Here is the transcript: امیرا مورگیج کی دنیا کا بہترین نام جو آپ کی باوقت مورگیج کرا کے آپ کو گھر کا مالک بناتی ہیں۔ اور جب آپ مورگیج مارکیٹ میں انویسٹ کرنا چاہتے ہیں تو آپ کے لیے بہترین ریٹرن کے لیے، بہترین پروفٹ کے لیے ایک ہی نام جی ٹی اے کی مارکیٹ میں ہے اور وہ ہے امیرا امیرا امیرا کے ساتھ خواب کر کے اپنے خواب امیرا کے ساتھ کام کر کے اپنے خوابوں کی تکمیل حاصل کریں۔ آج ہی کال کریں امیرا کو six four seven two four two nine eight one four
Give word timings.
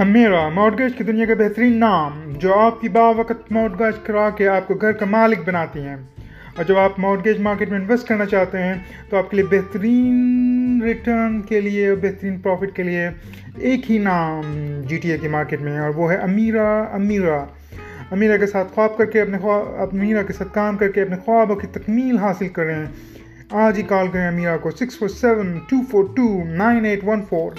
امیرا 0.00 0.48
مورگیج 0.48 0.94
کی 0.96 1.04
دنیا 1.04 1.26
کا 1.26 1.34
بہترین 1.34 1.80
نام 1.80 2.20
جو 2.26 2.54
آپ 2.54 2.80
کی 2.80 2.88
باوقت 2.88 3.52
مورگیج 3.52 4.06
کرا 4.06 4.30
کے 4.30 4.48
آپ 4.48 4.68
کو 4.68 4.74
گھر 4.74 4.92
کا 4.92 5.06
مالک 5.06 5.38
بناتی 5.46 5.80
ہیں۔ 5.80 5.96
اور 6.56 6.64
جب 6.64 6.78
آپ 6.78 6.98
مورگیج 6.98 7.38
مارکیٹ 7.38 7.70
میں 7.70 7.78
انویسٹ 7.78 8.08
کرنا 8.08 8.26
چاہتے 8.26 8.58
ہیں 8.58 8.74
تو 9.10 9.16
آپ 9.16 9.30
کے 9.30 9.36
لیے 9.36 9.44
بہترین 9.50 10.80
ریٹرن 10.84 11.40
کے 11.40 11.60
لیے، 11.60 11.94
بہترین 11.94 12.38
پروفٹ 12.38 12.76
کے 12.76 12.82
لیے 12.82 13.08
ایک 13.58 13.90
ہی 13.90 13.98
نام 13.98 14.42
جی 14.86 14.96
ٹی 14.96 15.10
اے 15.10 15.18
کی 15.18 15.28
مارکیٹ 15.28 15.60
میں 15.60 15.72
ہے 15.72 15.78
اور 15.78 15.90
وہ 15.90 16.12
ہے 16.12 16.16
امیرا 16.16 16.80
امیرا 16.80 17.44
امیرا 18.10 18.36
کے 18.36 18.46
ساتھ 18.46 18.68
خواب 18.74 18.96
کر 18.96 19.04
کے 19.04 19.20
اپنے 19.20 19.38
خواب 19.38 19.88
امیرا 19.92 20.22
کے 20.22 20.32
ساتھ 20.32 20.54
کام 20.54 20.76
کر 20.76 20.88
کے 20.88 21.02
اپنے 21.02 21.16
خوابوں 21.16 21.56
کی 21.56 21.66
تکمیل 21.66 22.18
حاصل 22.18 22.48
کریں۔ 22.48 22.84
آج 23.50 23.78
ہی 23.78 23.82
کال 23.82 24.06
کریں 24.12 24.28
امیرا 24.28 24.56
کو 24.56 24.70
six 24.70 24.98
four 24.98 25.08
seven 25.08 25.58
two 25.68 25.76
four 25.90 26.04
two 26.16 26.44
nine 26.44 26.84
eight 26.84 27.00
one 27.04 27.22
four 27.28 27.52